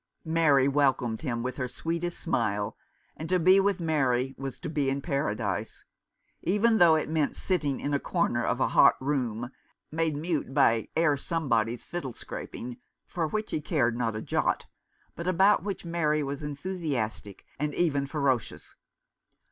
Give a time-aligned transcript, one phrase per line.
[0.25, 2.75] Mary welcomed him with her sweetest smile,
[3.15, 5.85] and to be with Mary was to be in Paradise,
[6.41, 9.51] even though it meant sitting in a corner of a hot room,
[9.91, 14.65] made mute by Herr Somebody's fiddle scraping, for which he cared not a jot,
[15.15, 18.73] but about which Mary was enthusiastic, and even ferocious.